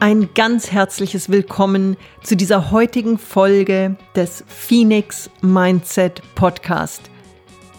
ein 0.00 0.30
ganz 0.34 0.72
herzliches 0.72 1.28
Willkommen 1.28 1.98
zu 2.22 2.34
dieser 2.34 2.70
heutigen 2.70 3.18
Folge 3.18 3.96
des 4.16 4.42
Phoenix 4.48 5.28
Mindset 5.42 6.22
Podcast. 6.34 7.02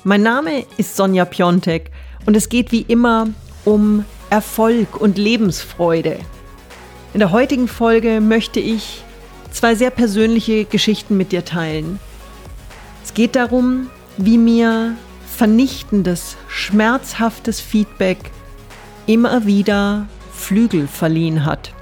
Mein 0.03 0.21
Name 0.21 0.63
ist 0.77 0.95
Sonja 0.95 1.25
Piontek 1.25 1.89
und 2.27 2.37
es 2.37 2.49
geht 2.49 2.71
wie 2.71 2.83
immer 2.83 3.29
um 3.65 4.05
Erfolg 4.29 5.01
und 5.01 5.17
Lebensfreude. 5.17 6.19
In 7.15 7.21
der 7.21 7.31
heutigen 7.31 7.67
Folge 7.67 8.21
möchte 8.21 8.59
ich 8.59 9.03
zwei 9.49 9.73
sehr 9.73 9.89
persönliche 9.89 10.65
Geschichten 10.65 11.17
mit 11.17 11.31
dir 11.31 11.43
teilen. 11.43 11.99
Es 13.03 13.15
geht 13.15 13.35
darum, 13.35 13.89
wie 14.17 14.37
mir 14.37 14.95
vernichtendes, 15.25 16.37
schmerzhaftes 16.47 17.59
Feedback 17.59 18.19
immer 19.07 19.47
wieder 19.47 20.07
Flügel 20.31 20.87
verliehen 20.87 21.45
hat. 21.45 21.73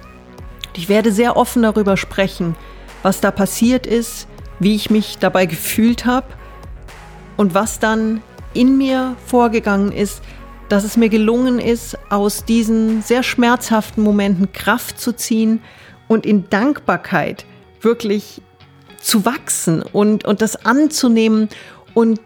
Ich 0.79 0.87
werde 0.87 1.11
sehr 1.11 1.35
offen 1.35 1.63
darüber 1.63 1.97
sprechen, 1.97 2.55
was 3.03 3.19
da 3.19 3.31
passiert 3.31 3.85
ist, 3.85 4.29
wie 4.59 4.75
ich 4.75 4.89
mich 4.89 5.17
dabei 5.17 5.45
gefühlt 5.45 6.05
habe 6.05 6.27
und 7.35 7.53
was 7.53 7.79
dann 7.79 8.21
in 8.53 8.77
mir 8.77 9.17
vorgegangen 9.25 9.91
ist, 9.91 10.21
dass 10.69 10.85
es 10.85 10.95
mir 10.95 11.09
gelungen 11.09 11.59
ist, 11.59 11.97
aus 12.09 12.45
diesen 12.45 13.01
sehr 13.01 13.23
schmerzhaften 13.23 14.01
Momenten 14.01 14.53
Kraft 14.53 15.01
zu 15.01 15.11
ziehen 15.11 15.61
und 16.07 16.25
in 16.25 16.49
Dankbarkeit 16.49 17.45
wirklich 17.81 18.41
zu 19.01 19.25
wachsen 19.25 19.81
und, 19.81 20.23
und 20.23 20.41
das 20.41 20.65
anzunehmen 20.65 21.49
und 21.93 22.21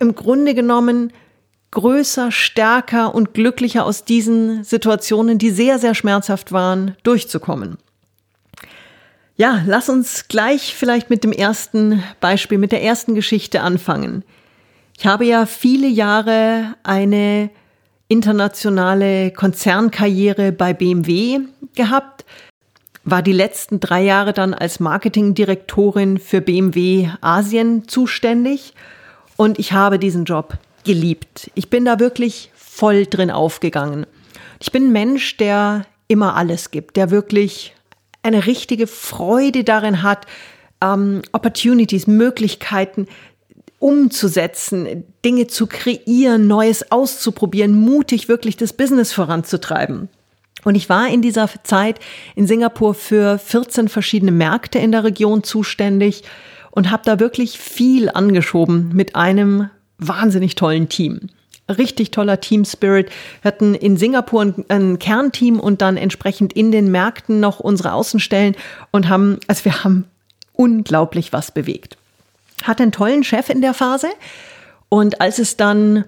im 0.00 0.16
Grunde 0.16 0.52
genommen 0.54 1.12
größer, 1.70 2.32
stärker 2.32 3.14
und 3.14 3.34
glücklicher 3.34 3.84
aus 3.84 4.04
diesen 4.04 4.64
Situationen, 4.64 5.38
die 5.38 5.50
sehr, 5.50 5.78
sehr 5.78 5.94
schmerzhaft 5.94 6.52
waren, 6.52 6.96
durchzukommen. 7.02 7.78
Ja, 9.36 9.62
lass 9.66 9.88
uns 9.88 10.28
gleich 10.28 10.74
vielleicht 10.74 11.08
mit 11.08 11.24
dem 11.24 11.32
ersten 11.32 12.02
Beispiel, 12.20 12.58
mit 12.58 12.72
der 12.72 12.82
ersten 12.82 13.14
Geschichte 13.14 13.62
anfangen. 13.62 14.24
Ich 14.98 15.06
habe 15.06 15.24
ja 15.24 15.46
viele 15.46 15.86
Jahre 15.86 16.74
eine 16.82 17.48
internationale 18.08 19.30
Konzernkarriere 19.30 20.52
bei 20.52 20.74
BMW 20.74 21.40
gehabt, 21.74 22.26
war 23.04 23.22
die 23.22 23.32
letzten 23.32 23.80
drei 23.80 24.02
Jahre 24.02 24.32
dann 24.32 24.52
als 24.52 24.78
Marketingdirektorin 24.78 26.18
für 26.18 26.40
BMW 26.40 27.08
Asien 27.20 27.88
zuständig 27.88 28.74
und 29.36 29.58
ich 29.58 29.72
habe 29.72 29.98
diesen 29.98 30.24
Job 30.24 30.58
geliebt. 30.84 31.50
Ich 31.54 31.70
bin 31.70 31.84
da 31.84 31.98
wirklich 31.98 32.50
voll 32.54 33.06
drin 33.06 33.30
aufgegangen. 33.30 34.06
Ich 34.60 34.72
bin 34.72 34.88
ein 34.88 34.92
Mensch, 34.92 35.36
der 35.36 35.86
immer 36.08 36.36
alles 36.36 36.70
gibt, 36.70 36.96
der 36.96 37.10
wirklich 37.10 37.74
eine 38.22 38.46
richtige 38.46 38.86
Freude 38.86 39.64
darin 39.64 40.02
hat, 40.02 40.26
ähm, 40.82 41.22
Opportunities, 41.32 42.06
Möglichkeiten 42.06 43.06
umzusetzen, 43.78 45.04
Dinge 45.24 45.46
zu 45.46 45.66
kreieren, 45.66 46.46
Neues 46.46 46.92
auszuprobieren, 46.92 47.74
mutig 47.74 48.28
wirklich 48.28 48.56
das 48.56 48.74
Business 48.74 49.12
voranzutreiben. 49.12 50.08
Und 50.64 50.74
ich 50.74 50.88
war 50.90 51.08
in 51.08 51.22
dieser 51.22 51.48
Zeit 51.62 51.98
in 52.34 52.46
Singapur 52.46 52.94
für 52.94 53.38
14 53.38 53.88
verschiedene 53.88 54.32
Märkte 54.32 54.78
in 54.78 54.92
der 54.92 55.04
Region 55.04 55.42
zuständig 55.42 56.22
und 56.70 56.90
habe 56.90 57.02
da 57.06 57.18
wirklich 57.18 57.58
viel 57.58 58.10
angeschoben 58.10 58.90
mit 58.94 59.16
einem 59.16 59.70
wahnsinnig 60.00 60.54
tollen 60.54 60.88
Team. 60.88 61.28
Richtig 61.68 62.10
toller 62.10 62.40
Team 62.40 62.64
Spirit. 62.64 63.10
Wir 63.42 63.52
hatten 63.52 63.74
in 63.74 63.96
Singapur 63.96 64.42
ein, 64.42 64.64
ein, 64.68 64.98
Kernteam 64.98 65.60
und 65.60 65.82
dann 65.82 65.96
entsprechend 65.96 66.52
in 66.52 66.72
den 66.72 66.90
Märkten 66.90 67.38
noch 67.38 67.60
unsere 67.60 67.92
Außenstellen 67.92 68.56
und 68.90 69.08
haben, 69.08 69.38
also 69.46 69.64
wir 69.64 69.84
haben 69.84 70.06
unglaublich 70.52 71.32
was 71.32 71.52
bewegt. 71.52 71.96
Hatte 72.64 72.82
einen 72.82 72.92
tollen 72.92 73.22
Chef 73.22 73.48
in 73.48 73.60
der 73.60 73.74
Phase 73.74 74.08
und 74.88 75.20
als 75.20 75.38
es 75.38 75.56
dann 75.56 76.04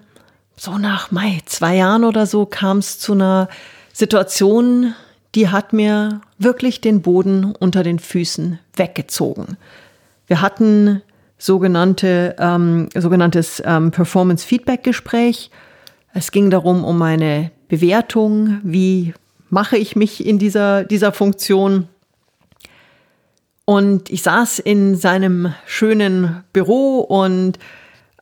so 0.57 0.79
nach 0.79 1.11
Mai, 1.11 1.41
zwei 1.47 1.77
Jahren 1.77 2.05
oder 2.05 2.27
so 2.27 2.45
kam 2.45 2.79
es 2.79 2.99
zu 2.99 3.13
einer 3.13 3.49
Situation, 3.93 4.95
die 5.35 5.49
hat 5.49 5.73
mir 5.73 6.21
wirklich 6.39 6.81
den 6.81 7.03
Boden 7.03 7.55
unter 7.59 7.83
den 7.83 7.99
Füßen 7.99 8.59
weggezogen. 8.77 9.57
Wir 10.27 10.43
hatten 10.43 11.03
sogenannte, 11.43 12.37
ähm, 12.39 12.89
sogenanntes 12.95 13.61
ähm, 13.67 13.91
Performance-Feedback-Gespräch. 13.91 15.51
Es 16.15 16.31
ging 16.31 16.51
darum, 16.51 16.85
um 16.85 16.97
meine 16.97 17.51
Bewertung, 17.67 18.61
wie 18.63 19.13
mache 19.51 19.77
ich 19.77 19.97
mich 19.97 20.25
in 20.25 20.39
dieser, 20.39 20.85
dieser 20.85 21.11
Funktion. 21.11 21.89
Und 23.65 24.09
ich 24.09 24.23
saß 24.23 24.61
in 24.61 24.95
seinem 24.95 25.53
schönen 25.67 26.45
Büro 26.53 27.01
und 27.01 27.59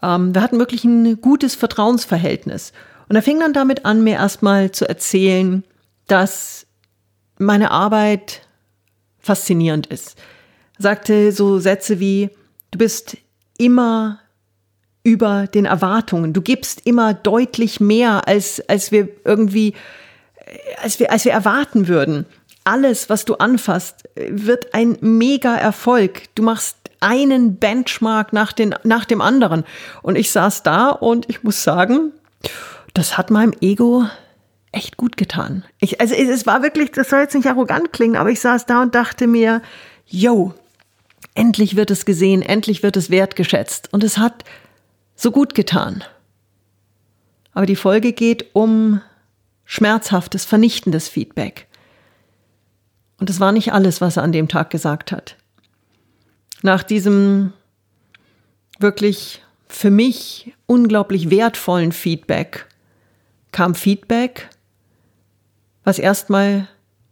ähm, 0.02 0.34
wir 0.34 0.40
hatten 0.40 0.58
wirklich 0.58 0.84
ein 0.84 1.20
gutes 1.20 1.54
Vertrauensverhältnis. 1.54 2.72
Und 3.10 3.16
er 3.16 3.22
fing 3.22 3.38
dann 3.38 3.52
damit 3.52 3.84
an, 3.84 4.02
mir 4.02 4.14
erstmal 4.14 4.70
zu 4.70 4.88
erzählen, 4.88 5.62
dass 6.06 6.66
meine 7.36 7.70
Arbeit 7.70 8.46
faszinierend 9.18 9.88
ist. 9.88 10.16
Er 10.78 10.82
sagte 10.84 11.32
so 11.32 11.58
Sätze 11.58 12.00
wie, 12.00 12.30
Du 12.70 12.78
bist 12.78 13.16
immer 13.58 14.20
über 15.02 15.46
den 15.46 15.64
Erwartungen. 15.64 16.32
Du 16.32 16.42
gibst 16.42 16.86
immer 16.86 17.14
deutlich 17.14 17.80
mehr, 17.80 18.28
als, 18.28 18.62
als 18.68 18.92
wir 18.92 19.08
irgendwie, 19.24 19.74
als 20.82 21.00
wir, 21.00 21.10
als 21.10 21.24
wir 21.24 21.32
erwarten 21.32 21.88
würden. 21.88 22.26
Alles, 22.64 23.08
was 23.08 23.24
du 23.24 23.36
anfasst, 23.36 24.08
wird 24.14 24.74
ein 24.74 24.98
mega 25.00 25.56
Erfolg. 25.56 26.34
Du 26.34 26.42
machst 26.42 26.76
einen 27.00 27.56
Benchmark 27.56 28.32
nach, 28.32 28.52
den, 28.52 28.74
nach 28.84 29.06
dem 29.06 29.20
anderen. 29.20 29.64
Und 30.02 30.16
ich 30.16 30.30
saß 30.30 30.62
da 30.62 30.90
und 30.90 31.28
ich 31.30 31.42
muss 31.42 31.62
sagen, 31.62 32.12
das 32.92 33.16
hat 33.16 33.30
meinem 33.30 33.54
Ego 33.60 34.04
echt 34.72 34.96
gut 34.96 35.16
getan. 35.16 35.64
Ich, 35.80 36.00
also 36.00 36.14
es 36.14 36.46
war 36.46 36.62
wirklich, 36.62 36.92
das 36.92 37.08
soll 37.08 37.20
jetzt 37.20 37.34
nicht 37.34 37.48
arrogant 37.48 37.92
klingen, 37.92 38.16
aber 38.16 38.30
ich 38.30 38.40
saß 38.40 38.66
da 38.66 38.82
und 38.82 38.94
dachte 38.94 39.26
mir, 39.26 39.62
yo, 40.06 40.54
Endlich 41.34 41.76
wird 41.76 41.90
es 41.90 42.04
gesehen, 42.04 42.42
endlich 42.42 42.82
wird 42.82 42.96
es 42.96 43.10
wertgeschätzt. 43.10 43.92
Und 43.92 44.04
es 44.04 44.18
hat 44.18 44.44
so 45.14 45.30
gut 45.30 45.54
getan. 45.54 46.04
Aber 47.52 47.66
die 47.66 47.76
Folge 47.76 48.12
geht 48.12 48.54
um 48.54 49.00
schmerzhaftes, 49.64 50.44
vernichtendes 50.44 51.08
Feedback. 51.08 51.66
Und 53.18 53.30
es 53.30 53.38
war 53.38 53.52
nicht 53.52 53.72
alles, 53.72 54.00
was 54.00 54.16
er 54.16 54.22
an 54.22 54.32
dem 54.32 54.48
Tag 54.48 54.70
gesagt 54.70 55.12
hat. 55.12 55.36
Nach 56.62 56.82
diesem 56.82 57.52
wirklich 58.78 59.42
für 59.68 59.90
mich 59.90 60.54
unglaublich 60.66 61.30
wertvollen 61.30 61.92
Feedback 61.92 62.66
kam 63.52 63.74
Feedback, 63.74 64.48
was 65.84 65.98
erstmal 65.98 66.68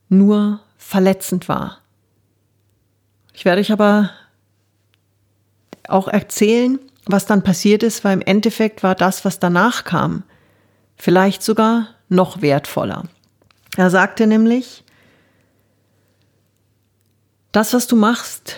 nur 0.09 0.61
verletzend 0.77 1.49
war. 1.49 1.83
Ich 3.38 3.44
werde 3.44 3.60
euch 3.60 3.71
aber 3.71 4.10
auch 5.87 6.09
erzählen, 6.09 6.81
was 7.06 7.25
dann 7.25 7.44
passiert 7.44 7.84
ist, 7.84 8.03
weil 8.03 8.15
im 8.15 8.21
Endeffekt 8.21 8.82
war 8.82 8.97
das, 8.97 9.25
was 9.25 9.38
danach 9.38 9.84
kam, 9.84 10.25
vielleicht 10.97 11.44
sogar 11.44 11.87
noch 12.09 12.43
wertvoller. 12.43 13.04
Er 13.77 13.91
sagte 13.91 14.27
nämlich, 14.27 14.82
das, 17.53 17.75
was 17.75 17.87
du 17.87 17.94
machst, 17.94 18.56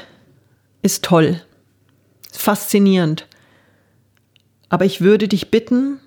ist 0.80 1.04
toll, 1.04 1.42
faszinierend, 2.32 3.26
aber 4.70 4.86
ich 4.86 5.02
würde 5.02 5.28
dich 5.28 5.50
bitten, 5.50 6.00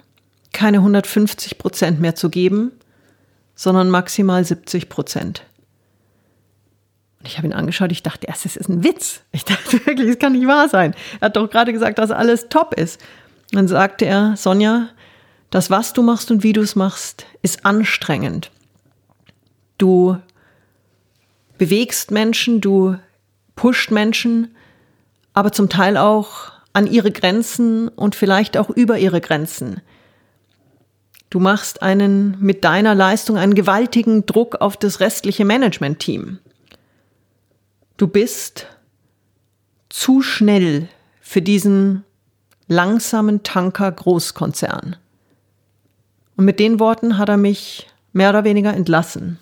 keine 0.52 0.80
150 0.80 1.60
Prozent 1.60 2.00
mehr 2.02 2.16
zu 2.16 2.32
geben, 2.32 2.72
sondern 3.54 3.92
maximal 3.92 4.44
70 4.44 4.90
Prozent. 4.90 5.44
Und 7.24 7.30
ich 7.30 7.38
habe 7.38 7.48
ihn 7.48 7.54
angeschaut, 7.54 7.90
ich 7.94 8.04
dachte 8.04 8.28
erst, 8.28 8.44
das 8.44 8.58
ist 8.58 8.68
ein 8.68 8.84
Witz. 8.84 9.22
Ich 9.32 9.46
dachte 9.46 9.72
wirklich, 9.86 10.10
das 10.10 10.20
kann 10.20 10.34
nicht 10.34 10.46
wahr 10.46 10.68
sein. 10.68 10.94
Er 11.22 11.28
hat 11.28 11.38
doch 11.38 11.50
gerade 11.50 11.72
gesagt, 11.72 11.98
dass 11.98 12.12
alles 12.12 12.50
top 12.50 12.74
ist. 12.74 13.00
Dann 13.52 13.70
sagte 13.70 14.04
er, 14.04 14.36
Sonja, 14.36 14.90
das, 15.50 15.70
was 15.70 15.94
du 15.94 16.02
machst 16.02 16.32
und 16.32 16.44
wie 16.44 16.52
du 16.52 16.60
es 16.60 16.76
machst, 16.76 17.26
ist 17.42 17.66
anstrengend. 17.66 18.52
Du 19.78 20.18
bewegst 21.58 22.12
Menschen, 22.12 22.60
du 22.60 22.98
pusht 23.56 23.90
Menschen, 23.90 24.54
aber 25.34 25.54
zum 25.54 25.70
Teil 25.70 25.96
auch 25.96 26.52
an 26.74 26.88
ihre 26.88 27.12
Grenzen 27.12 27.88
und 27.88 28.16
vielleicht 28.16 28.58
auch 28.58 28.70
über 28.70 28.98
ihre 28.98 29.22
Grenzen. 29.22 29.80
Du 31.30 31.40
machst 31.40 31.82
einen 31.82 32.36
mit 32.42 32.66
deiner 32.66 32.96
Leistung 32.96 33.38
einen 33.38 33.56
gewaltigen 33.56 34.26
Druck 34.26 34.60
auf 34.60 34.76
das 34.76 35.00
restliche 35.00 35.46
Management-Team. 35.46 36.40
Du 37.98 38.08
bist 38.08 38.68
zu 39.90 40.22
schnell 40.22 40.90
für 41.22 41.42
diesen 41.42 42.04
langsamen 42.68 43.44
Tanker 43.44 43.92
Großkonzern. 43.92 44.96
Und 46.36 46.46
mit 46.46 46.60
den 46.60 46.80
Worten 46.80 47.18
hat 47.18 47.30
er 47.30 47.38
mich 47.38 47.90
mehr 48.12 48.30
oder 48.30 48.44
weniger 48.44 48.74
entlassen. 48.74 49.38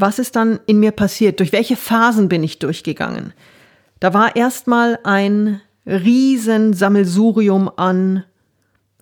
was 0.00 0.18
ist 0.18 0.34
dann 0.36 0.60
in 0.66 0.80
mir 0.80 0.92
passiert? 0.92 1.40
Durch 1.40 1.52
welche 1.52 1.76
Phasen 1.76 2.28
bin 2.28 2.42
ich 2.42 2.58
durchgegangen? 2.58 3.32
Da 4.00 4.14
war 4.14 4.34
erstmal 4.34 4.98
ein 5.04 5.60
Riesensammelsurium 5.86 7.70
an 7.76 8.24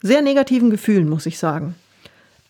sehr 0.02 0.22
negativen 0.22 0.70
Gefühlen, 0.70 1.08
muss 1.08 1.26
ich 1.26 1.38
sagen. 1.38 1.74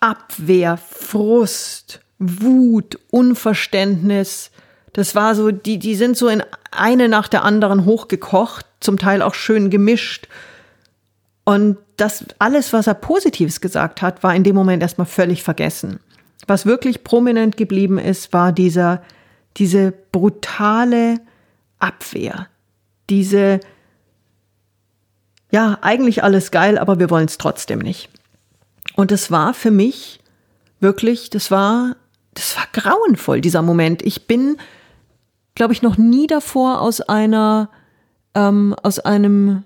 Abwehr, 0.01 0.77
Frust, 0.77 2.01
Wut, 2.19 2.99
Unverständnis. 3.11 4.51
Das 4.93 5.15
war 5.15 5.35
so, 5.35 5.51
die, 5.51 5.79
die 5.79 5.95
sind 5.95 6.17
so 6.17 6.29
in 6.29 6.43
eine 6.71 7.09
nach 7.09 7.29
der 7.29 7.45
anderen 7.45 7.85
hochgekocht, 7.85 8.67
zum 8.81 8.99
Teil 8.99 9.23
auch 9.23 9.35
schön 9.35 9.71
gemischt. 9.71 10.29
Und 11.45 11.79
das 11.97 12.25
alles, 12.39 12.73
was 12.73 12.87
er 12.87 12.95
Positives 12.95 13.61
gesagt 13.61 14.03
hat, 14.03 14.23
war 14.23 14.35
in 14.35 14.45
dem 14.45 14.55
Moment 14.55 14.83
erstmal 14.83 15.07
völlig 15.07 15.43
vergessen. 15.43 16.01
Was 16.47 16.67
wirklich 16.67 17.05
prominent 17.05 17.57
geblieben 17.57 17.99
ist, 17.99 18.33
war 18.33 18.53
dieser, 18.53 19.03
diese 19.57 19.93
brutale 20.13 21.21
Abwehr. 21.79 22.49
Diese, 23.11 23.61
ja, 25.51 25.79
eigentlich 25.81 26.23
alles 26.23 26.51
geil, 26.51 26.79
aber 26.79 26.99
wir 26.99 27.11
wollen 27.11 27.27
es 27.27 27.39
trotzdem 27.39 27.79
nicht. 27.79 28.09
Und 28.95 29.13
es 29.13 29.31
war 29.31 29.55
für 29.55 29.71
mich 29.71 30.21
wirklich, 30.81 31.31
das 31.31 31.51
war, 31.51 31.97
das 32.39 32.57
war 32.57 32.67
grauenvoll, 32.73 33.41
dieser 33.41 33.63
Moment. 33.63 34.03
Ich 34.03 34.29
bin, 34.29 34.59
glaube 35.57 35.73
ich, 35.73 35.83
noch 35.83 35.97
nie 35.97 36.29
davor 36.29 36.81
aus 36.81 37.01
einer, 37.01 37.69
ähm, 38.35 38.77
aus 38.83 39.01
einem 39.01 39.65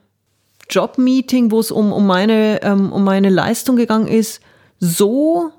Jobmeeting, 0.70 1.50
wo 1.50 1.60
es 1.60 1.70
um, 1.70 1.92
um, 1.92 2.06
meine, 2.06 2.62
ähm, 2.62 2.90
um 2.90 3.04
meine 3.04 3.28
Leistung 3.28 3.76
gegangen 3.76 4.06
ist, 4.08 4.40
so 4.80 5.52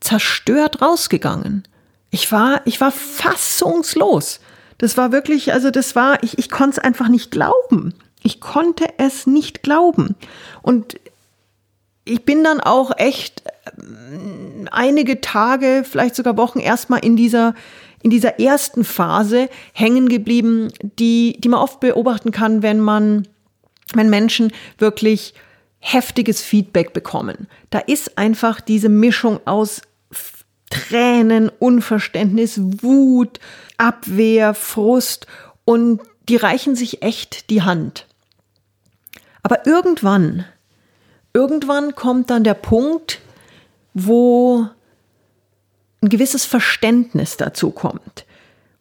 zerstört 0.00 0.82
rausgegangen. 0.82 1.62
Ich 2.10 2.32
war, 2.32 2.60
ich 2.64 2.80
war 2.80 2.90
fassungslos. 2.90 4.40
Das 4.78 4.96
war 4.96 5.12
wirklich, 5.12 5.52
also 5.52 5.70
das 5.70 5.94
war, 5.94 6.24
ich, 6.24 6.38
ich 6.38 6.50
konnte 6.50 6.72
es 6.72 6.78
einfach 6.80 7.06
nicht 7.06 7.30
glauben. 7.30 7.94
Ich 8.24 8.40
konnte 8.40 8.86
es 8.98 9.28
nicht 9.28 9.62
glauben. 9.62 10.16
Und 10.60 10.96
ich 12.04 12.24
bin 12.24 12.44
dann 12.44 12.60
auch 12.60 12.92
echt 12.96 13.42
äh, 13.46 14.66
einige 14.70 15.20
Tage, 15.20 15.84
vielleicht 15.88 16.14
sogar 16.14 16.36
Wochen 16.36 16.58
erstmal 16.58 17.04
in 17.04 17.16
dieser 17.16 17.54
in 18.04 18.10
dieser 18.10 18.40
ersten 18.40 18.82
Phase 18.82 19.48
hängen 19.72 20.08
geblieben, 20.08 20.72
die 20.98 21.36
die 21.38 21.48
man 21.48 21.60
oft 21.60 21.80
beobachten 21.80 22.32
kann, 22.32 22.62
wenn 22.62 22.80
man 22.80 23.28
wenn 23.94 24.10
Menschen 24.10 24.52
wirklich 24.78 25.34
heftiges 25.78 26.42
Feedback 26.42 26.92
bekommen. 26.92 27.48
Da 27.70 27.78
ist 27.78 28.16
einfach 28.18 28.60
diese 28.60 28.88
Mischung 28.88 29.40
aus 29.46 29.82
Tränen, 30.70 31.50
Unverständnis, 31.58 32.58
Wut, 32.82 33.40
Abwehr, 33.76 34.54
Frust 34.54 35.26
und 35.64 36.00
die 36.28 36.36
reichen 36.36 36.76
sich 36.76 37.02
echt 37.02 37.50
die 37.50 37.62
Hand. 37.62 38.06
Aber 39.42 39.66
irgendwann, 39.66 40.46
irgendwann 41.34 41.94
kommt 41.94 42.30
dann 42.30 42.44
der 42.44 42.54
Punkt, 42.54 43.20
wo 43.94 44.66
ein 46.02 46.08
gewisses 46.08 46.44
Verständnis 46.44 47.36
dazu 47.36 47.70
kommt. 47.70 48.24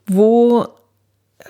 Wo 0.08 0.68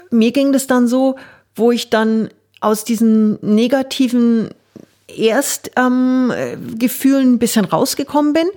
mir 0.10 0.32
ging 0.32 0.52
das 0.52 0.68
dann 0.68 0.88
so, 0.88 1.16
wo 1.56 1.72
ich 1.72 1.90
dann 1.90 2.30
aus 2.60 2.84
diesen 2.84 3.40
negativen 3.42 4.50
Erstgefühlen 5.08 6.32
ähm, 7.28 7.34
ein 7.34 7.40
bisschen 7.40 7.66
rausgekommen 7.66 8.34
bin 8.34 8.48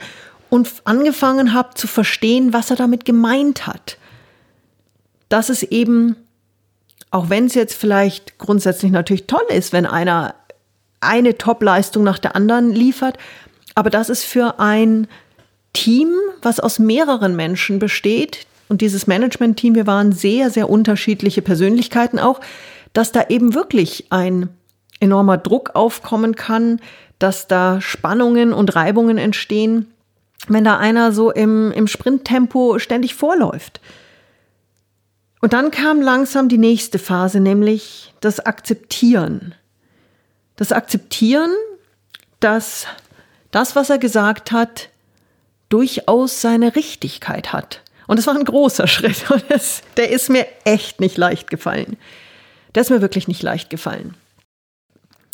und 0.50 0.70
angefangen 0.84 1.54
habe 1.54 1.74
zu 1.74 1.86
verstehen, 1.86 2.52
was 2.52 2.70
er 2.70 2.76
damit 2.76 3.04
gemeint 3.04 3.66
hat. 3.66 3.98
Dass 5.28 5.48
es 5.48 5.62
eben, 5.62 6.16
auch 7.10 7.30
wenn 7.30 7.46
es 7.46 7.54
jetzt 7.54 7.74
vielleicht 7.74 8.38
grundsätzlich 8.38 8.92
natürlich 8.92 9.26
toll 9.26 9.44
ist, 9.48 9.72
wenn 9.72 9.86
einer 9.86 10.34
eine 11.04 11.38
Top-Leistung 11.38 12.04
nach 12.04 12.18
der 12.18 12.36
anderen 12.36 12.72
liefert, 12.72 13.18
aber 13.74 13.90
dass 13.90 14.08
es 14.08 14.24
für 14.24 14.58
ein 14.58 15.06
Team, 15.72 16.08
was 16.42 16.60
aus 16.60 16.78
mehreren 16.78 17.36
Menschen 17.36 17.78
besteht, 17.78 18.46
und 18.68 18.80
dieses 18.80 19.06
Management-Team, 19.06 19.74
wir 19.74 19.86
waren 19.86 20.12
sehr, 20.12 20.50
sehr 20.50 20.70
unterschiedliche 20.70 21.42
Persönlichkeiten 21.42 22.18
auch, 22.18 22.40
dass 22.92 23.12
da 23.12 23.26
eben 23.28 23.54
wirklich 23.54 24.06
ein 24.10 24.48
enormer 25.00 25.36
Druck 25.36 25.74
aufkommen 25.74 26.34
kann, 26.34 26.80
dass 27.18 27.46
da 27.46 27.80
Spannungen 27.80 28.52
und 28.52 28.74
Reibungen 28.74 29.18
entstehen, 29.18 29.92
wenn 30.48 30.64
da 30.64 30.78
einer 30.78 31.12
so 31.12 31.30
im, 31.30 31.72
im 31.72 31.86
Sprinttempo 31.86 32.78
ständig 32.78 33.14
vorläuft. 33.14 33.80
Und 35.40 35.52
dann 35.52 35.70
kam 35.70 36.00
langsam 36.00 36.48
die 36.48 36.58
nächste 36.58 36.98
Phase, 36.98 37.40
nämlich 37.40 38.14
das 38.20 38.40
Akzeptieren 38.40 39.54
das 40.56 40.72
Akzeptieren, 40.72 41.50
dass 42.40 42.86
das, 43.50 43.76
was 43.76 43.90
er 43.90 43.98
gesagt 43.98 44.52
hat, 44.52 44.88
durchaus 45.68 46.40
seine 46.40 46.76
Richtigkeit 46.76 47.52
hat. 47.52 47.80
Und 48.06 48.18
es 48.18 48.26
war 48.26 48.34
ein 48.34 48.44
großer 48.44 48.86
Schritt 48.88 49.30
und 49.30 49.44
das, 49.48 49.82
der 49.96 50.10
ist 50.10 50.30
mir 50.30 50.46
echt 50.64 51.00
nicht 51.00 51.16
leicht 51.16 51.50
gefallen. 51.50 51.96
Der 52.74 52.82
ist 52.82 52.90
mir 52.90 53.00
wirklich 53.00 53.28
nicht 53.28 53.42
leicht 53.42 53.70
gefallen. 53.70 54.14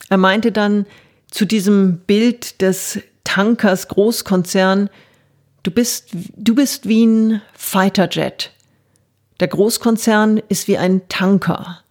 Er 0.09 0.19
meinte 0.19 0.53
dann 0.53 0.87
zu 1.31 1.45
diesem 1.45 1.99
Bild 1.99 2.61
des 2.61 3.01
Tankers 3.25 3.89
Großkonzern, 3.89 4.91
du 5.63 5.71
bist, 5.71 6.09
du 6.13 6.55
bist 6.55 6.89
wie 6.89 7.07
ein 7.07 7.43
Fighterjet. 7.55 8.51
Der 9.39 9.49
Großkonzern 9.49 10.43
ist 10.49 10.69
wie 10.69 10.79
ein 10.79 11.09
Tanker. 11.09 11.83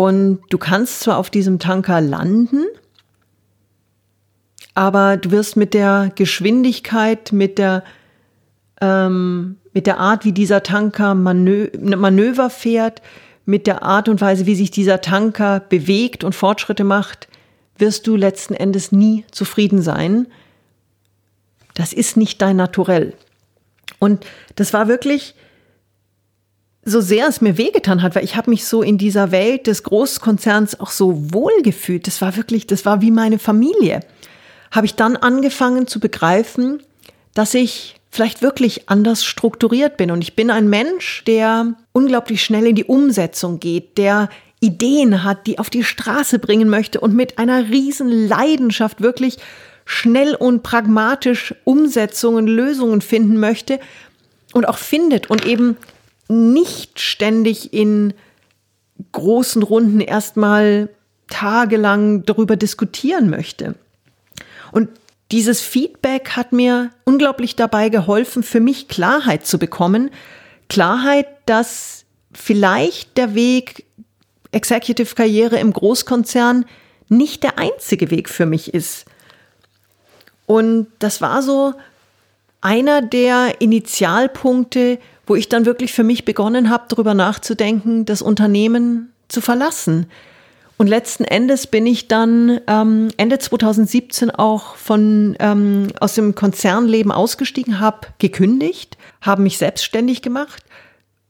Und 0.00 0.40
du 0.48 0.56
kannst 0.56 1.00
zwar 1.00 1.18
auf 1.18 1.28
diesem 1.28 1.58
Tanker 1.58 2.00
landen, 2.00 2.64
aber 4.74 5.18
du 5.18 5.30
wirst 5.30 5.58
mit 5.58 5.74
der 5.74 6.10
Geschwindigkeit, 6.14 7.32
mit 7.32 7.58
der, 7.58 7.84
ähm, 8.80 9.58
mit 9.74 9.86
der 9.86 9.98
Art, 9.98 10.24
wie 10.24 10.32
dieser 10.32 10.62
Tanker 10.62 11.14
Manö 11.14 11.68
Manöver 11.78 12.48
fährt, 12.48 13.02
mit 13.44 13.66
der 13.66 13.82
Art 13.82 14.08
und 14.08 14.22
Weise, 14.22 14.46
wie 14.46 14.54
sich 14.54 14.70
dieser 14.70 15.02
Tanker 15.02 15.60
bewegt 15.60 16.24
und 16.24 16.34
Fortschritte 16.34 16.84
macht, 16.84 17.28
wirst 17.76 18.06
du 18.06 18.16
letzten 18.16 18.54
Endes 18.54 18.92
nie 18.92 19.26
zufrieden 19.30 19.82
sein. 19.82 20.28
Das 21.74 21.92
ist 21.92 22.16
nicht 22.16 22.40
dein 22.40 22.56
Naturell. 22.56 23.12
Und 23.98 24.24
das 24.56 24.72
war 24.72 24.88
wirklich 24.88 25.34
so 26.84 27.00
sehr 27.00 27.28
es 27.28 27.40
mir 27.40 27.58
wehgetan 27.58 28.02
hat, 28.02 28.14
weil 28.14 28.24
ich 28.24 28.36
habe 28.36 28.50
mich 28.50 28.64
so 28.64 28.82
in 28.82 28.96
dieser 28.96 29.32
Welt 29.32 29.66
des 29.66 29.82
Großkonzerns 29.82 30.80
auch 30.80 30.90
so 30.90 31.32
wohl 31.32 31.62
gefühlt. 31.62 32.06
Das 32.06 32.22
war 32.22 32.36
wirklich, 32.36 32.66
das 32.66 32.86
war 32.86 33.02
wie 33.02 33.10
meine 33.10 33.38
Familie. 33.38 34.00
Habe 34.70 34.86
ich 34.86 34.94
dann 34.94 35.16
angefangen 35.16 35.86
zu 35.86 36.00
begreifen, 36.00 36.82
dass 37.34 37.54
ich 37.54 37.96
vielleicht 38.10 38.42
wirklich 38.42 38.88
anders 38.88 39.24
strukturiert 39.24 39.96
bin. 39.96 40.10
Und 40.10 40.22
ich 40.22 40.34
bin 40.34 40.50
ein 40.50 40.68
Mensch, 40.68 41.22
der 41.26 41.74
unglaublich 41.92 42.42
schnell 42.42 42.66
in 42.66 42.74
die 42.74 42.84
Umsetzung 42.84 43.60
geht, 43.60 43.98
der 43.98 44.28
Ideen 44.60 45.22
hat, 45.24 45.46
die 45.46 45.58
auf 45.58 45.70
die 45.70 45.84
Straße 45.84 46.38
bringen 46.38 46.68
möchte 46.68 47.00
und 47.00 47.14
mit 47.14 47.38
einer 47.38 47.68
riesen 47.68 48.28
Leidenschaft 48.28 49.00
wirklich 49.00 49.38
schnell 49.86 50.34
und 50.34 50.62
pragmatisch 50.62 51.54
Umsetzungen, 51.64 52.46
Lösungen 52.46 53.00
finden 53.00 53.38
möchte 53.38 53.80
und 54.52 54.68
auch 54.68 54.78
findet 54.78 55.30
und 55.30 55.46
eben 55.46 55.76
nicht 56.30 57.00
ständig 57.00 57.72
in 57.72 58.14
großen 59.12 59.62
Runden 59.62 60.00
erstmal 60.00 60.88
tagelang 61.28 62.24
darüber 62.24 62.56
diskutieren 62.56 63.30
möchte. 63.30 63.74
Und 64.72 64.88
dieses 65.32 65.60
Feedback 65.60 66.30
hat 66.30 66.52
mir 66.52 66.90
unglaublich 67.04 67.56
dabei 67.56 67.88
geholfen, 67.88 68.42
für 68.42 68.60
mich 68.60 68.88
Klarheit 68.88 69.46
zu 69.46 69.58
bekommen. 69.58 70.10
Klarheit, 70.68 71.26
dass 71.46 72.04
vielleicht 72.32 73.16
der 73.16 73.34
Weg 73.34 73.84
Executive 74.52 75.14
Karriere 75.14 75.58
im 75.58 75.72
Großkonzern 75.72 76.64
nicht 77.08 77.42
der 77.42 77.58
einzige 77.58 78.10
Weg 78.10 78.28
für 78.28 78.46
mich 78.46 78.74
ist. 78.74 79.04
Und 80.46 80.88
das 80.98 81.20
war 81.20 81.42
so 81.42 81.74
einer 82.60 83.02
der 83.02 83.60
Initialpunkte, 83.60 84.98
wo 85.30 85.36
ich 85.36 85.48
dann 85.48 85.64
wirklich 85.64 85.92
für 85.92 86.02
mich 86.02 86.24
begonnen 86.24 86.70
habe, 86.70 86.86
darüber 86.88 87.14
nachzudenken, 87.14 88.04
das 88.04 88.20
Unternehmen 88.20 89.12
zu 89.28 89.40
verlassen. 89.40 90.06
Und 90.76 90.88
letzten 90.88 91.22
Endes 91.22 91.68
bin 91.68 91.86
ich 91.86 92.08
dann 92.08 92.58
ähm, 92.66 93.10
Ende 93.16 93.38
2017 93.38 94.32
auch 94.32 94.74
von 94.74 95.36
ähm, 95.38 95.86
aus 96.00 96.14
dem 96.14 96.34
Konzernleben 96.34 97.12
ausgestiegen, 97.12 97.78
habe 97.78 98.08
gekündigt, 98.18 98.98
habe 99.20 99.42
mich 99.42 99.56
selbstständig 99.56 100.20
gemacht 100.20 100.64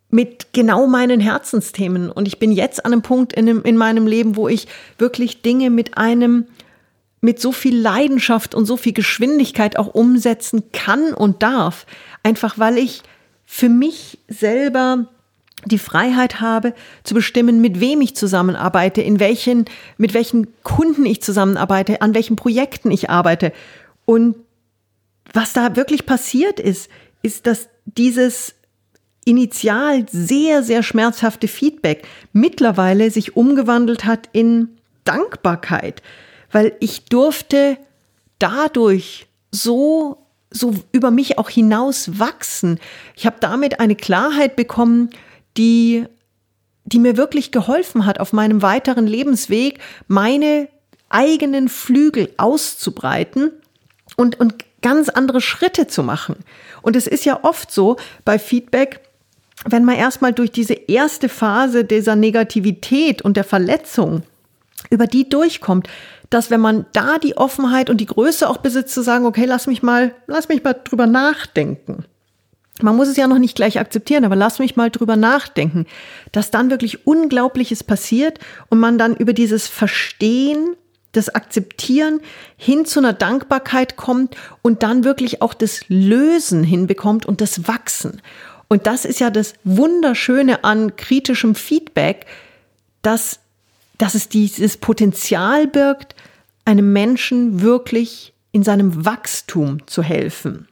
mit 0.09 0.55
genau 0.55 0.87
meinen 0.87 1.21
Herzensthemen. 1.21 2.11
Und 2.11 2.27
ich 2.27 2.39
bin 2.39 2.53
jetzt 2.53 2.87
an 2.87 2.95
einem 2.95 3.03
Punkt 3.03 3.35
in, 3.35 3.49
in 3.49 3.77
meinem 3.77 4.07
Leben, 4.07 4.35
wo 4.35 4.49
ich 4.49 4.67
wirklich 4.97 5.43
Dinge 5.43 5.69
mit 5.69 5.99
einem 5.99 6.47
mit 7.21 7.39
so 7.39 7.53
viel 7.53 7.79
Leidenschaft 7.79 8.55
und 8.55 8.65
so 8.65 8.79
viel 8.79 8.95
Geschwindigkeit 8.95 9.77
auch 9.77 9.89
umsetzen 9.89 10.73
kann 10.73 11.13
und 11.13 11.43
darf. 11.43 11.85
Einfach 12.23 12.59
weil 12.59 12.79
ich 12.79 13.03
für 13.53 13.69
mich 13.69 14.21
selber 14.29 15.09
die 15.65 15.81
Freiheit 15.81 16.41
habe, 16.41 16.73
zu 17.03 17.15
bestimmen, 17.15 17.61
mit 17.61 17.81
wem 17.81 18.01
ich 18.01 18.15
zusammenarbeite, 18.15 19.03
in 19.03 19.19
welchen, 19.19 19.65
mit 19.99 20.15
welchen 20.15 20.47
Kunden 20.63 21.05
ich 21.05 21.21
zusammenarbeite, 21.21 22.01
an 22.01 22.15
welchen 22.15 22.37
Projekten 22.37 22.93
ich 22.93 23.11
arbeite. 23.11 23.53
Und 24.07 24.37
was 25.33 25.53
da 25.53 25.75
wirklich 25.75 26.07
passiert 26.07 26.61
ist, 26.61 26.89
ist, 27.23 27.49
dass 27.49 27.69
dieses 27.87 28.55
initial 29.25 30.07
sehr, 30.09 30.63
sehr 30.63 30.85
schmerzhafte 30.85 31.49
Feedback 31.49 32.07
mittlerweile 32.33 33.11
sich 33.11 33.37
umgewandelt 33.37 34.05
hat 34.05 34.29
in 34.33 34.69
Dankbarkeit, 35.03 36.03
weil 36.53 36.73
ich 36.79 37.07
durfte 37.07 37.79
dadurch 38.39 39.27
so 39.51 40.20
so 40.51 40.75
über 40.93 41.11
mich 41.11 41.39
auch 41.39 41.49
hinaus 41.49 42.19
wachsen. 42.19 42.79
Ich 43.15 43.27
habe 43.27 43.37
damit 43.41 43.81
eine 43.81 43.97
Klarheit 43.97 44.57
bekommen, 44.57 45.11
die 45.57 46.07
die 46.85 46.99
mir 46.99 47.17
wirklich 47.17 47.53
geholfen 47.53 48.07
hat, 48.07 48.21
auf 48.21 48.33
meinem 48.33 48.63
weiteren 48.63 49.07
Lebensweg 49.07 49.79
meine 50.09 50.69
eigenen 51.09 51.69
Flügel 51.69 52.33
auszubreiten 52.37 53.53
und, 54.17 54.39
und 54.41 54.65
ganz 54.83 55.09
andere 55.09 55.41
Schritte 55.41 55.87
zu 55.87 56.03
machen. 56.03 56.37
Und 56.83 56.97
es 56.97 57.07
ist 57.07 57.25
ja 57.25 57.41
oft 57.43 57.71
so 57.71 57.97
bei 58.25 58.39
Feedback, 58.39 59.01
wenn 59.67 59.85
man 59.85 59.97
erstmal 59.97 60.33
durch 60.33 60.51
diese 60.51 60.75
erste 60.75 61.29
Phase 61.29 61.85
dieser 61.85 62.17
Negativität 62.17 63.23
und 63.23 63.37
der 63.37 63.45
Verletzung 63.45 64.23
über 64.89 65.07
die 65.07 65.29
durchkommt, 65.29 65.89
dass 66.31 66.51
wenn 66.51 66.61
man 66.61 66.87
da 66.93 67.19
die 67.19 67.37
Offenheit 67.37 67.91
und 67.91 68.01
die 68.01 68.07
Größe 68.07 68.49
auch 68.49 68.59
besitzt, 68.59 68.95
zu 68.95 69.03
sagen, 69.03 69.27
okay, 69.27 69.45
lass 69.45 69.67
mich 69.67 69.83
mal, 69.83 70.15
lass 70.27 70.49
mich 70.49 70.63
mal 70.63 70.75
drüber 70.75 71.07
nachdenken. 71.07 72.05
Man 72.83 72.97
muss 72.97 73.09
es 73.09 73.17
ja 73.17 73.27
noch 73.27 73.39
nicht 73.39 73.57
gleich 73.57 73.79
akzeptieren, 73.79 74.25
aber 74.25 74.37
lass 74.37 74.59
mich 74.59 74.77
mal 74.77 74.91
drüber 74.91 75.17
nachdenken, 75.17 75.87
dass 76.33 76.51
dann 76.51 76.71
wirklich 76.71 77.07
Unglaubliches 77.07 77.85
passiert 77.85 78.39
und 78.69 78.79
man 78.79 78.97
dann 78.97 79.17
über 79.17 79.33
dieses 79.33 79.67
Verstehen, 79.67 80.77
das 81.13 81.29
Akzeptieren 81.29 82.21
hin 82.57 82.85
zu 82.85 83.01
einer 83.01 83.13
Dankbarkeit 83.13 83.97
kommt 83.97 84.37
und 84.63 84.83
dann 84.85 85.03
wirklich 85.03 85.43
auch 85.43 85.55
das 85.55 85.89
Lösen 85.89 86.63
hinbekommt 86.63 87.27
und 87.27 87.41
das 87.41 87.67
Wachsen. 87.67 88.23
Und 88.69 88.87
das 88.87 89.05
ist 89.05 89.19
ja 89.19 89.31
das 89.31 89.55
Wunderschöne 89.65 90.63
an 90.63 90.95
kritischem 90.95 91.57
Feedback, 91.57 92.27
dass, 93.03 93.41
dass 94.01 94.15
es 94.15 94.31
dieses 94.31 94.79
Potenzial 94.79 95.67
birgt, 95.67 96.15
einem 96.65 96.91
Menschen 96.91 97.61
wirklich 97.61 98.33
in 98.51 98.63
seinem 98.63 99.05
Wachstum 99.05 99.87
zu 99.87 100.03
helfen. 100.03 100.67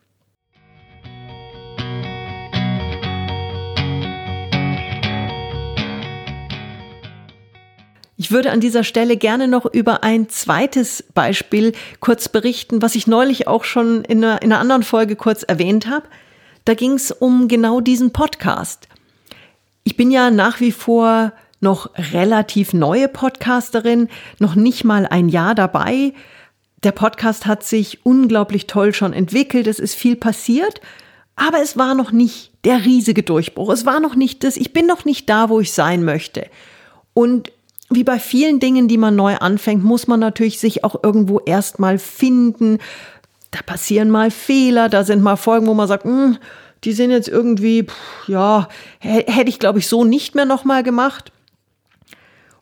Ich 8.17 8.31
würde 8.31 8.51
an 8.51 8.61
dieser 8.61 8.83
Stelle 8.83 9.19
gerne 9.19 9.47
noch 9.47 9.67
über 9.67 10.03
ein 10.03 10.31
zweites 10.31 11.05
Beispiel 11.13 11.73
kurz 12.01 12.31
berichten, 12.31 12.81
was 12.81 12.95
ich 12.95 13.07
neulich 13.07 13.47
auch 13.47 13.65
schon 13.65 14.05
in 14.05 14.25
einer, 14.25 14.41
in 14.41 14.53
einer 14.53 14.61
anderen 14.61 14.83
Folge 14.83 15.17
kurz 15.17 15.43
erwähnt 15.43 15.87
habe. 15.87 16.07
Da 16.65 16.73
ging 16.73 16.95
es 16.95 17.13
um 17.13 17.47
genau 17.47 17.81
diesen 17.83 18.11
Podcast. 18.11 18.89
Ich 19.85 19.97
bin 19.97 20.11
ja 20.11 20.31
nach 20.31 20.61
wie 20.61 20.73
vor 20.73 21.33
noch 21.61 21.91
relativ 22.13 22.73
neue 22.73 23.09
Podcasterin, 23.09 24.09
noch 24.39 24.55
nicht 24.55 24.85
mal 24.85 25.07
ein 25.07 25.29
Jahr 25.29 25.55
dabei. 25.55 26.13
Der 26.85 26.93
Podcast 26.93 27.47
hat 27.47 27.65
sich 27.65 28.05
unglaublich 28.05 28.67
toll 28.67 28.95
schon 28.95 29.13
entwickelt, 29.13 29.67
es 29.67 29.79
ist 29.79 29.95
viel 29.95 30.17
passiert, 30.17 30.81
aber 31.35 31.61
es 31.61 31.77
war 31.77 31.95
noch 31.95 32.13
nicht 32.13 32.53
der 32.65 32.85
riesige 32.85 33.23
Durchbruch. 33.23 33.71
Es 33.71 33.87
war 33.87 34.01
noch 34.01 34.15
nicht 34.15 34.45
das, 34.45 34.57
ich 34.57 34.73
bin 34.73 34.87
noch 34.87 35.05
nicht 35.05 35.29
da, 35.29 35.49
wo 35.49 35.61
ich 35.61 35.73
sein 35.73 36.05
möchte. 36.05 36.47
Und 37.15 37.53
wie 37.91 38.05
bei 38.05 38.19
vielen 38.19 38.61
Dingen, 38.61 38.87
die 38.87 38.99
man 38.99 39.17
neu 39.17 39.37
anfängt, 39.37 39.83
muss 39.83 40.07
man 40.07 40.21
natürlich 40.21 40.61
sich 40.61 40.85
auch 40.85 41.03
irgendwo 41.03 41.41
erstmal 41.41 41.99
finden, 41.99 42.79
da 43.51 43.61
passieren 43.65 44.11
mal 44.11 44.31
Fehler, 44.31 44.89
da 44.89 45.05
sind 45.05 45.23
mal 45.23 45.37
Folgen, 45.37 45.67
wo 45.67 45.75
man 45.75 45.89
sagt, 45.89 46.05
hm, 46.05 46.39
die 46.85 46.93
sind 46.93 47.11
jetzt 47.11 47.29
irgendwie, 47.29 47.85
pff, 47.85 48.29
ja, 48.29 48.69
hätte 49.01 49.49
ich 49.49 49.59
glaube 49.59 49.79
ich 49.79 49.89
so 49.89 50.05
nicht 50.05 50.35
mehr 50.35 50.45
nochmal 50.45 50.83
gemacht. 50.83 51.33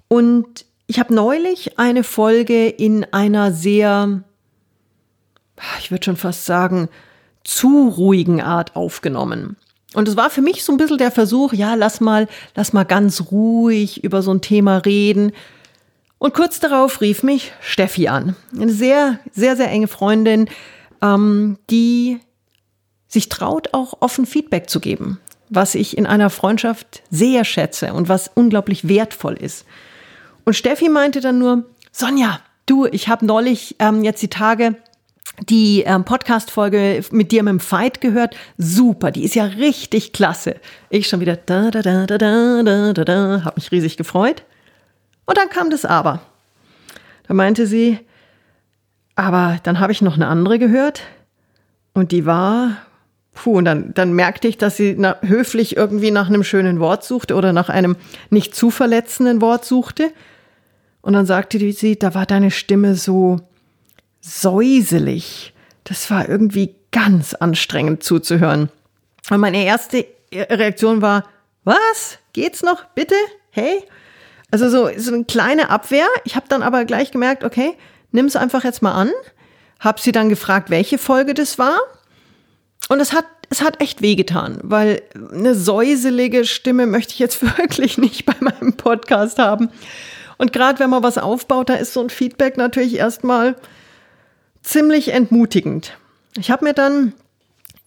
Und 0.08 0.64
ich 0.86 0.98
habe 0.98 1.14
neulich 1.14 1.78
eine 1.78 2.04
Folge 2.04 2.68
in 2.68 3.04
einer 3.12 3.52
sehr, 3.52 4.22
ich 5.80 5.90
würde 5.90 6.04
schon 6.04 6.16
fast 6.16 6.46
sagen, 6.46 6.88
zu 7.44 7.88
ruhigen 7.88 8.40
Art 8.40 8.76
aufgenommen. 8.76 9.56
Und 9.94 10.08
es 10.08 10.16
war 10.16 10.30
für 10.30 10.42
mich 10.42 10.64
so 10.64 10.72
ein 10.72 10.78
bisschen 10.78 10.98
der 10.98 11.10
Versuch, 11.10 11.52
ja, 11.52 11.74
lass 11.74 12.00
mal, 12.00 12.28
lass 12.54 12.72
mal 12.72 12.84
ganz 12.84 13.30
ruhig 13.30 14.04
über 14.04 14.22
so 14.22 14.32
ein 14.32 14.40
Thema 14.40 14.78
reden. 14.78 15.32
Und 16.18 16.34
kurz 16.34 16.60
darauf 16.60 17.00
rief 17.00 17.22
mich 17.22 17.52
Steffi 17.60 18.08
an. 18.08 18.36
Eine 18.54 18.72
sehr, 18.72 19.18
sehr, 19.32 19.56
sehr 19.56 19.70
enge 19.70 19.88
Freundin, 19.88 20.48
ähm, 21.02 21.58
die 21.70 22.20
sich 23.08 23.28
traut, 23.28 23.72
auch 23.72 23.94
offen 24.00 24.26
Feedback 24.26 24.68
zu 24.68 24.80
geben, 24.80 25.18
was 25.48 25.74
ich 25.74 25.96
in 25.96 26.06
einer 26.06 26.30
Freundschaft 26.30 27.02
sehr 27.10 27.44
schätze 27.44 27.92
und 27.92 28.08
was 28.08 28.30
unglaublich 28.34 28.88
wertvoll 28.88 29.34
ist. 29.34 29.64
Und 30.46 30.54
Steffi 30.54 30.88
meinte 30.88 31.20
dann 31.20 31.40
nur, 31.40 31.64
Sonja, 31.90 32.38
du, 32.66 32.86
ich 32.86 33.08
habe 33.08 33.26
neulich 33.26 33.74
ähm, 33.80 34.04
jetzt 34.04 34.22
die 34.22 34.30
Tage 34.30 34.76
die 35.48 35.82
ähm, 35.82 36.04
Podcast-Folge 36.04 37.02
mit 37.10 37.32
dir 37.32 37.42
mit 37.42 37.50
dem 37.50 37.60
Fight 37.60 38.00
gehört. 38.00 38.36
Super, 38.56 39.10
die 39.10 39.24
ist 39.24 39.34
ja 39.34 39.44
richtig 39.44 40.12
klasse. 40.12 40.56
Ich 40.88 41.08
schon 41.08 41.20
wieder 41.20 41.36
da, 41.36 41.70
da, 41.70 41.82
da, 41.82 42.06
da, 42.06 42.16
da, 42.16 42.62
da, 42.62 42.92
da, 42.92 43.04
da, 43.04 43.42
hab 43.44 43.56
mich 43.56 43.70
riesig 43.72 43.96
gefreut. 43.96 44.44
Und 45.26 45.36
dann 45.36 45.50
kam 45.50 45.68
das 45.68 45.84
Aber. 45.84 46.20
Da 47.26 47.34
meinte 47.34 47.66
sie, 47.66 47.98
aber 49.16 49.58
dann 49.64 49.80
habe 49.80 49.92
ich 49.92 50.00
noch 50.00 50.14
eine 50.14 50.28
andere 50.28 50.60
gehört 50.60 51.02
und 51.92 52.12
die 52.12 52.24
war, 52.24 52.76
puh, 53.34 53.58
und 53.58 53.64
dann, 53.64 53.92
dann 53.94 54.12
merkte 54.12 54.46
ich, 54.46 54.58
dass 54.58 54.76
sie 54.76 54.94
na, 54.96 55.16
höflich 55.22 55.76
irgendwie 55.76 56.12
nach 56.12 56.28
einem 56.28 56.44
schönen 56.44 56.78
Wort 56.78 57.04
suchte 57.04 57.34
oder 57.34 57.52
nach 57.52 57.68
einem 57.68 57.96
nicht 58.30 58.54
zu 58.54 58.70
verletzenden 58.70 59.40
Wort 59.40 59.64
suchte. 59.64 60.12
Und 61.06 61.12
dann 61.12 61.24
sagte 61.24 61.60
sie, 61.72 61.96
da 61.96 62.14
war 62.14 62.26
deine 62.26 62.50
Stimme 62.50 62.96
so 62.96 63.36
säuselig. 64.20 65.54
Das 65.84 66.10
war 66.10 66.28
irgendwie 66.28 66.74
ganz 66.90 67.32
anstrengend 67.32 68.02
zuzuhören. 68.02 68.70
Und 69.30 69.38
meine 69.38 69.64
erste 69.64 70.04
Reaktion 70.34 71.02
war, 71.02 71.22
was? 71.62 72.18
Geht's 72.32 72.64
noch? 72.64 72.86
Bitte? 72.96 73.14
Hey? 73.50 73.84
Also 74.50 74.68
so, 74.68 74.90
so 74.96 75.14
eine 75.14 75.22
kleine 75.22 75.70
Abwehr. 75.70 76.08
Ich 76.24 76.34
habe 76.34 76.46
dann 76.48 76.64
aber 76.64 76.84
gleich 76.84 77.12
gemerkt, 77.12 77.44
okay, 77.44 77.74
nimm 78.10 78.26
es 78.26 78.34
einfach 78.34 78.64
jetzt 78.64 78.82
mal 78.82 78.94
an. 78.94 79.12
Hab 79.78 80.00
sie 80.00 80.10
dann 80.10 80.28
gefragt, 80.28 80.70
welche 80.70 80.98
Folge 80.98 81.34
das 81.34 81.56
war. 81.56 81.78
Und 82.88 82.98
es 82.98 83.12
hat, 83.12 83.26
es 83.48 83.62
hat 83.62 83.80
echt 83.80 84.02
wehgetan, 84.02 84.58
weil 84.64 85.02
eine 85.14 85.54
säuselige 85.54 86.44
Stimme 86.44 86.86
möchte 86.86 87.12
ich 87.12 87.20
jetzt 87.20 87.42
wirklich 87.58 87.96
nicht 87.96 88.26
bei 88.26 88.34
meinem 88.40 88.72
Podcast 88.72 89.38
haben. 89.38 89.70
Und 90.38 90.52
gerade 90.52 90.78
wenn 90.78 90.90
man 90.90 91.02
was 91.02 91.18
aufbaut, 91.18 91.68
da 91.68 91.74
ist 91.74 91.92
so 91.92 92.00
ein 92.00 92.10
Feedback 92.10 92.56
natürlich 92.56 92.96
erstmal 92.96 93.56
ziemlich 94.62 95.12
entmutigend. 95.12 95.96
Ich 96.36 96.50
habe 96.50 96.64
mir 96.64 96.74
dann 96.74 97.14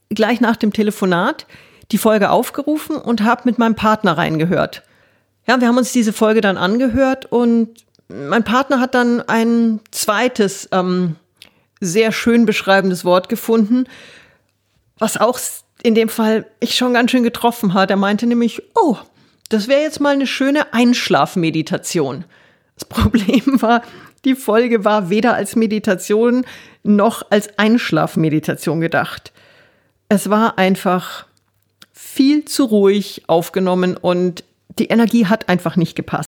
gleich 0.10 0.42
nach 0.42 0.56
dem 0.56 0.74
Telefonat 0.74 1.46
die 1.92 1.98
Folge 1.98 2.30
aufgerufen 2.30 2.96
und 2.96 3.24
habe 3.24 3.44
mit 3.46 3.60
meinem 3.60 3.76
Partner 3.76 4.18
reingehört. 4.18 4.84
Ja, 5.48 5.60
wir 5.60 5.68
haben 5.68 5.78
uns 5.78 5.92
diese 5.92 6.14
Folge 6.14 6.42
dann 6.42 6.58
angehört 6.58 7.26
und 7.26 7.70
mein 8.08 8.44
Partner 8.44 8.80
hat 8.80 8.96
dann 8.96 9.22
ein 9.22 9.80
zweites 9.92 10.70
ähm, 10.72 11.16
sehr 11.80 12.12
schön 12.12 12.46
beschreibendes 12.46 13.06
Wort 13.06 13.30
gefunden, 13.30 13.86
was 14.98 15.18
auch 15.18 15.40
in 15.82 15.96
dem 15.96 16.10
Fall 16.10 16.46
ich 16.60 16.76
schon 16.76 16.94
ganz 16.94 17.12
schön 17.12 17.24
getroffen 17.24 17.74
hat. 17.74 17.90
Er 17.90 17.98
meinte 17.98 18.26
nämlich, 18.26 18.62
oh, 18.76 18.98
das 19.50 19.68
wäre 19.68 19.82
jetzt 19.82 20.00
mal 20.00 20.14
eine 20.14 20.28
schöne 20.28 20.74
Einschlafmeditation. 20.74 22.26
Das 22.80 22.88
Problem 22.88 23.62
war, 23.62 23.82
die 24.26 24.36
Folge 24.36 24.86
war 24.86 25.10
weder 25.10 25.34
als 25.34 25.56
Meditation 25.56 26.46
noch 26.84 27.24
als 27.30 27.60
Einschlafmeditation 27.60 28.80
gedacht. 28.80 29.34
Es 30.08 30.30
war 30.30 30.58
einfach 30.58 31.26
viel 31.92 32.46
zu 32.46 32.66
ruhig 32.66 33.24
aufgenommen 33.28 33.98
und 33.98 34.44
die 34.78 34.88
Energie 34.88 35.26
hat 35.26 35.50
einfach 35.50 35.76
nicht 35.76 35.96
gepasst. 35.96 36.28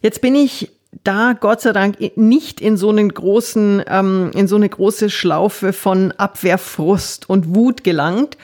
Jetzt 0.00 0.20
bin 0.20 0.34
ich 0.34 0.70
da 1.02 1.34
Gott 1.38 1.60
sei 1.60 1.72
Dank 1.72 2.16
nicht 2.16 2.60
in 2.60 2.76
so 2.76 2.88
einen 2.88 3.12
großen, 3.12 3.84
ähm, 3.86 4.30
in 4.34 4.48
so 4.48 4.56
eine 4.56 4.68
große 4.68 5.10
Schlaufe 5.10 5.72
von 5.72 6.12
Abwehrfrust 6.12 7.28
und 7.28 7.54
Wut 7.54 7.84
gelangt. 7.84 8.38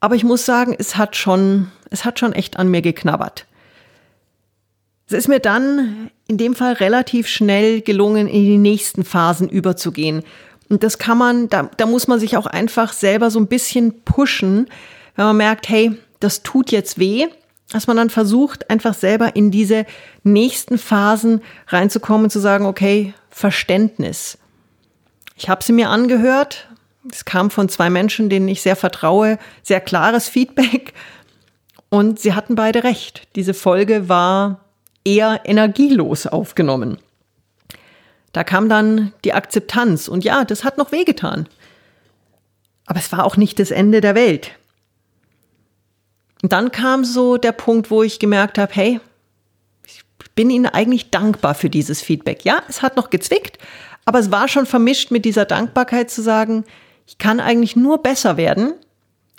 Aber 0.00 0.14
ich 0.14 0.24
muss 0.24 0.44
sagen, 0.44 0.74
es 0.78 0.96
hat 0.96 1.16
schon, 1.16 1.70
es 1.90 2.04
hat 2.04 2.18
schon 2.18 2.32
echt 2.32 2.58
an 2.58 2.68
mir 2.68 2.82
geknabbert. 2.82 3.46
Es 5.06 5.12
ist 5.12 5.28
mir 5.28 5.38
dann 5.38 6.10
in 6.26 6.36
dem 6.36 6.54
Fall 6.54 6.74
relativ 6.74 7.28
schnell 7.28 7.80
gelungen, 7.80 8.26
in 8.26 8.44
die 8.44 8.58
nächsten 8.58 9.04
Phasen 9.04 9.48
überzugehen. 9.48 10.22
Und 10.68 10.82
das 10.82 10.98
kann 10.98 11.16
man, 11.16 11.48
da, 11.48 11.70
da 11.76 11.86
muss 11.86 12.08
man 12.08 12.18
sich 12.18 12.36
auch 12.36 12.46
einfach 12.46 12.92
selber 12.92 13.30
so 13.30 13.38
ein 13.38 13.46
bisschen 13.46 14.02
pushen, 14.02 14.68
wenn 15.14 15.26
man 15.26 15.36
merkt, 15.36 15.68
hey, 15.68 15.96
das 16.18 16.42
tut 16.42 16.72
jetzt 16.72 16.98
weh, 16.98 17.28
dass 17.70 17.86
man 17.86 17.96
dann 17.96 18.10
versucht, 18.10 18.68
einfach 18.68 18.94
selber 18.94 19.36
in 19.36 19.50
diese 19.50 19.86
nächsten 20.24 20.78
Phasen 20.78 21.40
reinzukommen 21.68 22.30
zu 22.30 22.40
sagen, 22.40 22.66
okay, 22.66 23.14
Verständnis. 23.30 24.38
Ich 25.36 25.48
habe 25.48 25.62
sie 25.62 25.72
mir 25.72 25.90
angehört. 25.90 26.68
Es 27.10 27.24
kam 27.24 27.50
von 27.50 27.68
zwei 27.68 27.90
Menschen, 27.90 28.28
denen 28.28 28.48
ich 28.48 28.62
sehr 28.62 28.76
vertraue, 28.76 29.38
sehr 29.62 29.80
klares 29.80 30.28
Feedback. 30.28 30.94
Und 31.90 32.18
sie 32.18 32.34
hatten 32.34 32.56
beide 32.56 32.82
recht. 32.82 33.28
Diese 33.36 33.54
Folge 33.54 34.08
war 34.08 34.65
eher 35.06 35.42
energielos 35.44 36.26
aufgenommen. 36.26 36.98
Da 38.32 38.44
kam 38.44 38.68
dann 38.68 39.12
die 39.24 39.32
Akzeptanz 39.32 40.08
und 40.08 40.24
ja, 40.24 40.44
das 40.44 40.64
hat 40.64 40.76
noch 40.76 40.92
wehgetan. 40.92 41.48
Aber 42.84 42.98
es 42.98 43.10
war 43.12 43.24
auch 43.24 43.36
nicht 43.36 43.58
das 43.58 43.70
Ende 43.70 44.00
der 44.00 44.14
Welt. 44.14 44.50
Und 46.42 46.52
dann 46.52 46.70
kam 46.70 47.04
so 47.04 47.38
der 47.38 47.52
Punkt, 47.52 47.90
wo 47.90 48.02
ich 48.02 48.18
gemerkt 48.18 48.58
habe, 48.58 48.72
hey, 48.74 49.00
ich 49.86 50.02
bin 50.34 50.50
Ihnen 50.50 50.66
eigentlich 50.66 51.10
dankbar 51.10 51.54
für 51.54 51.70
dieses 51.70 52.02
Feedback. 52.02 52.44
Ja, 52.44 52.62
es 52.68 52.82
hat 52.82 52.96
noch 52.96 53.08
gezwickt, 53.08 53.58
aber 54.04 54.18
es 54.18 54.30
war 54.30 54.48
schon 54.48 54.66
vermischt 54.66 55.10
mit 55.10 55.24
dieser 55.24 55.46
Dankbarkeit 55.46 56.10
zu 56.10 56.20
sagen, 56.20 56.64
ich 57.06 57.18
kann 57.18 57.40
eigentlich 57.40 57.76
nur 57.76 58.02
besser 58.02 58.36
werden, 58.36 58.74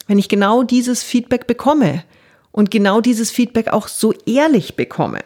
wenn 0.08 0.18
ich 0.18 0.30
genau 0.30 0.64
dieses 0.64 1.04
Feedback 1.04 1.46
bekomme 1.46 2.04
und 2.52 2.72
genau 2.72 3.02
dieses 3.02 3.30
Feedback 3.30 3.68
auch 3.68 3.88
so 3.88 4.14
ehrlich 4.26 4.76
bekomme. 4.76 5.20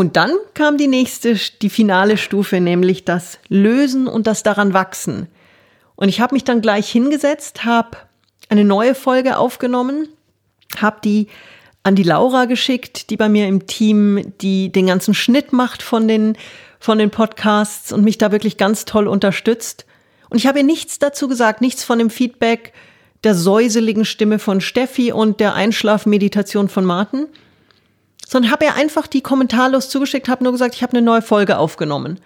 Und 0.00 0.16
dann 0.16 0.32
kam 0.54 0.78
die 0.78 0.86
nächste, 0.86 1.34
die 1.60 1.68
finale 1.68 2.16
Stufe, 2.16 2.58
nämlich 2.58 3.04
das 3.04 3.38
Lösen 3.48 4.06
und 4.06 4.26
das 4.26 4.42
daran 4.42 4.72
wachsen. 4.72 5.28
Und 5.94 6.08
ich 6.08 6.22
habe 6.22 6.34
mich 6.34 6.42
dann 6.42 6.62
gleich 6.62 6.90
hingesetzt, 6.90 7.66
habe 7.66 7.98
eine 8.48 8.64
neue 8.64 8.94
Folge 8.94 9.36
aufgenommen, 9.36 10.08
habe 10.78 11.02
die 11.04 11.26
an 11.82 11.96
die 11.96 12.02
Laura 12.02 12.46
geschickt, 12.46 13.10
die 13.10 13.18
bei 13.18 13.28
mir 13.28 13.46
im 13.46 13.66
Team 13.66 14.32
die 14.40 14.72
den 14.72 14.86
ganzen 14.86 15.12
Schnitt 15.12 15.52
macht 15.52 15.82
von 15.82 16.08
den 16.08 16.38
von 16.78 16.96
den 16.96 17.10
Podcasts 17.10 17.92
und 17.92 18.02
mich 18.02 18.16
da 18.16 18.32
wirklich 18.32 18.56
ganz 18.56 18.86
toll 18.86 19.06
unterstützt. 19.06 19.84
Und 20.30 20.38
ich 20.38 20.46
habe 20.46 20.60
ihr 20.60 20.64
nichts 20.64 20.98
dazu 20.98 21.28
gesagt, 21.28 21.60
nichts 21.60 21.84
von 21.84 21.98
dem 21.98 22.08
Feedback 22.08 22.72
der 23.22 23.34
säuseligen 23.34 24.06
Stimme 24.06 24.38
von 24.38 24.62
Steffi 24.62 25.12
und 25.12 25.40
der 25.40 25.52
Einschlafmeditation 25.52 26.70
von 26.70 26.86
Martin, 26.86 27.26
sondern 28.30 28.52
habe 28.52 28.66
ihr 28.66 28.76
einfach 28.76 29.08
die 29.08 29.22
kommentarlos 29.22 29.88
zugeschickt, 29.88 30.28
habe 30.28 30.44
nur 30.44 30.52
gesagt, 30.52 30.76
ich 30.76 30.84
habe 30.84 30.92
eine 30.92 31.02
neue 31.02 31.20
Folge 31.20 31.58
aufgenommen. 31.58 32.20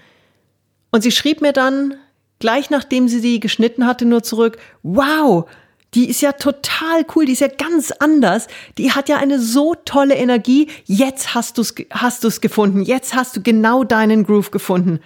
Und 0.90 1.00
sie 1.00 1.10
schrieb 1.10 1.40
mir 1.40 1.54
dann, 1.54 1.94
gleich 2.40 2.68
nachdem 2.68 3.08
sie 3.08 3.20
sie 3.20 3.40
geschnitten 3.40 3.86
hatte, 3.86 4.04
nur 4.04 4.22
zurück, 4.22 4.58
wow, 4.82 5.48
die 5.94 6.10
ist 6.10 6.20
ja 6.20 6.32
total 6.32 7.06
cool, 7.14 7.24
die 7.24 7.32
ist 7.32 7.40
ja 7.40 7.48
ganz 7.48 7.90
anders, 7.90 8.48
die 8.76 8.92
hat 8.92 9.08
ja 9.08 9.16
eine 9.16 9.40
so 9.40 9.74
tolle 9.86 10.14
Energie, 10.14 10.68
jetzt 10.84 11.34
hast 11.34 11.56
du 11.56 11.62
es 11.62 11.74
hast 11.90 12.22
du's 12.22 12.42
gefunden, 12.42 12.82
jetzt 12.82 13.14
hast 13.14 13.36
du 13.36 13.42
genau 13.42 13.82
deinen 13.82 14.24
Groove 14.24 14.50
gefunden. 14.50 15.00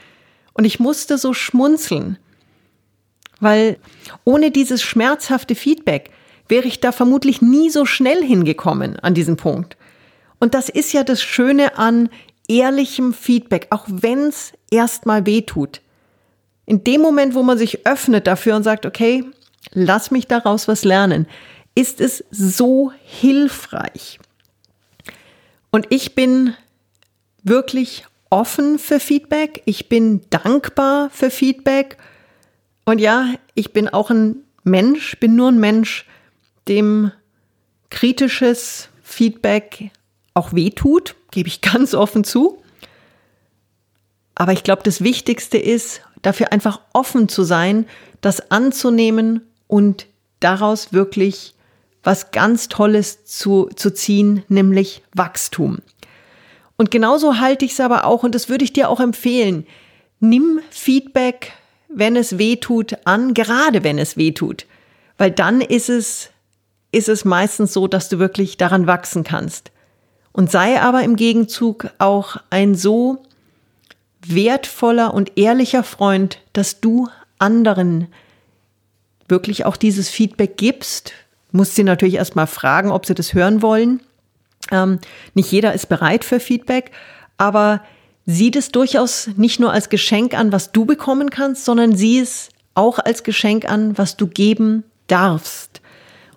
Und 0.53 0.65
ich 0.65 0.81
musste 0.81 1.17
so 1.17 1.33
schmunzeln, 1.33 2.19
weil 3.39 3.79
ohne 4.25 4.51
dieses 4.51 4.83
schmerzhafte 4.83 5.55
Feedback 5.55 6.11
wäre 6.49 6.67
ich 6.67 6.81
da 6.81 6.91
vermutlich 6.91 7.41
nie 7.41 7.71
so 7.71 7.85
schnell 7.85 8.21
hingekommen 8.21 8.99
an 8.99 9.15
diesen 9.15 9.37
Punkt. 9.37 9.77
Und 10.39 10.55
das 10.55 10.69
ist 10.69 10.93
ja 10.93 11.05
das 11.05 11.23
Schöne 11.23 11.79
an 11.79 12.09
ehrlichem 12.49 13.13
Feedback, 13.13 13.67
auch 13.71 13.85
wenn 13.89 14.29
es 14.29 14.53
erstmal 14.71 15.27
weh 15.27 15.43
tut 15.43 15.81
in 16.69 16.85
dem 16.85 17.01
Moment, 17.01 17.35
wo 17.35 17.43
man 17.43 17.57
sich 17.57 17.87
öffnet 17.87 18.27
dafür 18.27 18.55
und 18.55 18.63
sagt, 18.63 18.85
okay, 18.85 19.25
lass 19.73 20.11
mich 20.11 20.27
daraus 20.27 20.69
was 20.69 20.85
lernen, 20.85 21.27
ist 21.75 21.99
es 21.99 22.23
so 22.31 22.93
hilfreich. 23.05 24.21
Und 25.71 25.87
ich 25.89 26.15
bin 26.15 26.53
wirklich 27.43 28.05
offen 28.29 28.79
für 28.79 29.01
Feedback. 29.01 29.63
Ich 29.65 29.89
bin 29.89 30.21
dankbar 30.29 31.09
für 31.09 31.31
Feedback. 31.31 31.97
Und 32.85 32.99
ja, 32.99 33.33
ich 33.55 33.73
bin 33.73 33.89
auch 33.89 34.11
ein 34.11 34.45
Mensch, 34.63 35.19
bin 35.21 35.37
nur 35.37 35.51
ein 35.51 35.59
Mensch, 35.59 36.05
dem 36.69 37.13
kritisches 37.89 38.91
Feedback 39.03 39.91
auch 40.39 40.55
wehtut, 40.55 41.15
gebe 41.31 41.49
ich 41.49 41.61
ganz 41.61 41.95
offen 41.95 42.25
zu. 42.25 42.63
Aber 44.35 44.53
ich 44.53 44.63
glaube, 44.63 44.83
das 44.85 45.03
Wichtigste 45.03 45.59
ist, 45.59 46.01
dafür 46.23 46.53
einfach 46.53 46.81
offen 46.93 47.29
zu 47.29 47.43
sein, 47.43 47.87
das 48.21 48.51
anzunehmen 48.51 49.43
und 49.67 50.07
daraus 50.41 50.93
wirklich 50.93 51.55
was 52.03 52.31
ganz 52.31 52.69
Tolles 52.69 53.25
zu, 53.25 53.69
zu 53.75 53.93
ziehen, 53.93 54.45
nämlich 54.49 55.03
Wachstum. 55.13 55.79
Und 56.77 56.91
genauso 56.93 57.41
halte 57.41 57.65
ich 57.65 57.73
es 57.73 57.81
aber 57.81 58.05
auch, 58.05 58.23
und 58.23 58.35
das 58.35 58.49
würde 58.49 58.65
ich 58.65 58.73
dir 58.73 58.89
auch 58.89 59.01
empfehlen, 59.01 59.67
nimm 60.21 60.61
Feedback, 60.71 61.53
wenn 61.89 62.17
es 62.17 62.39
weh 62.39 62.57
tut, 62.57 62.97
an, 63.05 63.35
gerade 63.35 63.83
wenn 63.83 63.99
es 63.99 64.17
weh 64.17 64.33
tut. 64.33 64.67
Weil 65.17 65.33
dann 65.33 65.61
ist 65.61 65.89
es, 65.89 66.31
ist 66.93 67.09
es 67.09 67.25
meistens 67.25 67.73
so, 67.73 67.89
dass 67.89 68.09
du 68.09 68.21
wirklich 68.21 68.57
daran 68.57 68.87
wachsen 68.87 69.25
kannst. 69.25 69.73
Und 70.33 70.51
sei 70.51 70.81
aber 70.81 71.03
im 71.03 71.17
Gegenzug 71.17 71.91
auch 71.99 72.37
ein 72.51 72.75
so 72.75 73.23
wertvoller 74.27 75.15
und 75.15 75.33
ehrlicher 75.37 75.83
Freund, 75.83 76.41
dass 76.53 76.81
du 76.81 77.09
anderen 77.39 78.09
wirklich 79.29 79.65
auch 79.65 79.77
dieses 79.77 80.09
Feedback 80.09 80.57
gibst. 80.57 81.13
Musst 81.53 81.75
sie 81.75 81.85
natürlich 81.85 82.15
erstmal 82.15 82.47
fragen, 82.47 82.91
ob 82.91 83.07
sie 83.07 83.15
das 83.15 83.35
hören 83.35 83.63
wollen. 83.63 84.01
Ähm, 84.71 84.99
nicht 85.35 85.51
jeder 85.51 85.73
ist 85.73 85.89
bereit 85.89 86.25
für 86.25 86.41
Feedback, 86.41 86.91
aber 87.37 87.83
sieh 88.27 88.51
es 88.55 88.71
durchaus 88.71 89.31
nicht 89.37 89.61
nur 89.61 89.73
als 89.73 89.89
Geschenk 89.89 90.35
an, 90.35 90.53
was 90.53 90.73
du 90.73 90.85
bekommen 90.85 91.31
kannst, 91.31 91.65
sondern 91.65 91.97
sieh 91.97 92.21
es 92.21 92.51
auch 92.75 92.99
als 92.99 93.23
Geschenk 93.23 93.71
an, 93.71 93.97
was 93.97 94.17
du 94.17 94.27
geben 94.27 94.85
darfst. 95.07 95.81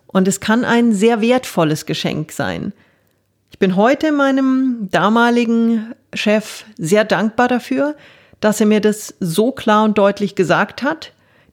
Und 0.07 0.27
es 0.27 0.39
kann 0.39 0.65
ein 0.65 0.93
sehr 0.93 1.21
wertvolles 1.21 1.85
Geschenk 1.85 2.31
sein. 2.31 2.73
Ich 3.51 3.59
bin 3.59 3.75
heute 3.75 4.11
meinem 4.11 4.87
damaligen 4.89 5.93
Chef 6.13 6.65
sehr 6.77 7.03
dankbar 7.03 7.47
dafür, 7.47 7.95
dass 8.39 8.59
er 8.59 8.65
mir 8.65 8.81
das 8.81 9.13
so 9.19 9.51
klar 9.51 9.83
und 9.83 9.97
deutlich 9.97 10.35
gesagt 10.35 10.81
hat 10.81 11.11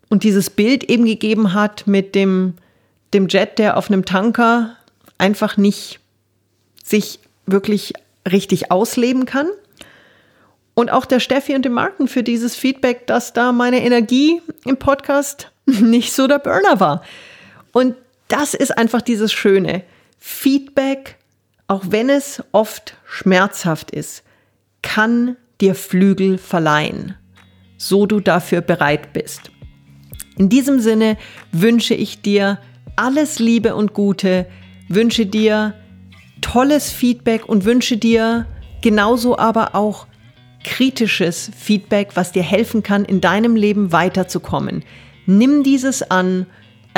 und 0.09 0.23
dieses 0.23 0.49
Bild 0.49 0.85
eben 0.85 1.05
gegeben 1.05 1.53
hat 1.53 1.87
mit 1.87 2.15
dem, 2.15 2.55
dem 3.13 3.29
Jet, 3.29 3.59
der 3.59 3.77
auf 3.77 3.91
einem 3.91 4.05
Tanker 4.05 4.77
einfach 5.19 5.57
nicht 5.57 6.01
sich 6.83 7.19
wirklich 7.47 7.93
richtig 8.31 8.71
ausleben 8.71 9.27
kann. 9.27 9.49
Und 10.75 10.91
auch 10.91 11.05
der 11.05 11.19
Steffi 11.21 11.55
und 11.55 11.65
dem 11.65 11.73
Martin 11.73 12.07
für 12.07 12.23
dieses 12.23 12.55
Feedback, 12.55 13.07
dass 13.07 13.33
da 13.33 13.53
meine 13.53 13.83
Energie 13.83 14.41
im 14.65 14.77
Podcast 14.77 15.51
nicht 15.67 16.13
so 16.13 16.27
der 16.27 16.39
Burner 16.39 16.79
war. 16.79 17.03
Und 17.73 17.97
das 18.29 18.55
ist 18.55 18.79
einfach 18.79 19.03
dieses 19.03 19.33
Schöne. 19.33 19.83
Feedback, 20.19 21.18
auch 21.69 21.85
wenn 21.91 22.09
es 22.11 22.43
oft 22.53 22.97
schmerzhaft 23.07 23.91
ist, 23.91 24.25
kann 24.83 25.37
dir 25.61 25.75
Flügel 25.75 26.39
verleihen, 26.39 27.15
so 27.77 28.07
du 28.07 28.21
dafür 28.21 28.63
bereit 28.63 29.13
bist. 29.13 29.51
In 30.37 30.49
diesem 30.49 30.81
Sinne 30.81 31.17
wünsche 31.53 31.95
ich 31.95 32.23
dir 32.23 32.59
alles 32.97 33.39
Liebe 33.39 33.75
und 33.75 33.93
Gute, 33.93 34.47
wünsche 34.89 35.27
dir 35.27 35.75
tolles 36.41 36.91
Feedback 36.91 37.49
und 37.49 37.65
wünsche 37.65 37.97
dir 37.97 38.47
genauso 38.81 39.39
aber 39.39 39.75
auch 39.75 40.07
kritisches 40.65 41.51
Feedback, 41.57 42.11
was 42.15 42.33
dir 42.33 42.43
helfen 42.43 42.83
kann, 42.83 43.05
in 43.05 43.21
deinem 43.21 43.57
Leben 43.57 43.93
weiterzukommen. 43.93 44.85
Nimm 45.27 45.63
dieses 45.63 46.11
an, 46.11 46.47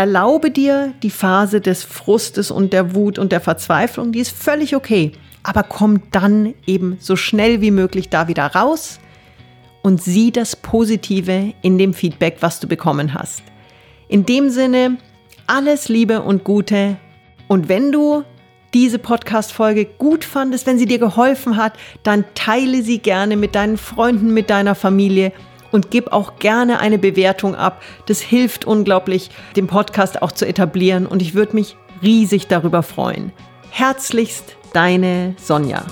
erlaube 0.01 0.51
dir 0.51 0.93
die 1.03 1.11
Phase 1.11 1.61
des 1.61 1.85
Frustes 1.85 2.51
und 2.51 2.73
der 2.73 2.95
Wut 2.95 3.19
und 3.19 3.33
der 3.33 3.41
Verzweiflung, 3.41 4.13
die 4.13 4.21
ist 4.21 4.37
völlig 4.37 4.75
okay 4.75 5.13
aber 5.43 5.63
komm 5.63 6.03
dann 6.11 6.55
eben 6.67 6.99
so 7.01 7.17
schnell 7.17 7.61
wie 7.61 7.71
möglich 7.71 8.09
da 8.09 8.29
wieder 8.29 8.47
raus 8.47 9.01
und 9.83 10.03
sieh 10.03 10.31
das 10.31 10.57
Positive 10.57 11.55
in 11.63 11.79
dem 11.79 11.95
Feedback, 11.95 12.39
was 12.41 12.61
du 12.61 12.69
bekommen 12.69 13.15
hast. 13.15 13.43
In 14.09 14.27
dem 14.27 14.51
Sinne, 14.51 14.99
alles 15.47 15.89
Liebe 15.89 16.21
und 16.23 16.45
Gute. 16.45 16.97
Und 17.49 17.69
wenn 17.69 17.91
du 17.91 18.25
diese 18.75 18.99
Podcast-Folge 18.99 19.85
gut 19.85 20.25
fandest, 20.25 20.67
wenn 20.67 20.79
sie 20.79 20.87
dir 20.87 20.99
geholfen 20.99 21.57
hat, 21.57 21.73
dann 22.03 22.25
teile 22.35 22.83
sie 22.83 22.99
gerne 22.99 23.37
mit 23.37 23.55
deinen 23.55 23.79
Freunden, 23.79 24.33
mit 24.33 24.51
deiner 24.51 24.75
Familie 24.75 25.33
und 25.71 25.91
gib 25.91 26.13
auch 26.13 26.37
gerne 26.39 26.79
eine 26.81 26.99
Bewertung 26.99 27.55
ab. 27.55 27.83
Das 28.07 28.21
hilft 28.21 28.65
unglaublich, 28.65 29.31
den 29.57 29.67
Podcast 29.67 30.23
auch 30.23 30.33
zu 30.33 30.47
etablieren 30.47 31.07
und 31.07 31.23
ich 31.23 31.35
würde 31.35 31.55
mich 31.55 31.77
riesig 32.03 32.47
darüber 32.47 32.83
freuen. 32.83 33.33
Herzlichst 33.71 34.57
Deine 34.73 35.35
Sonja. 35.37 35.85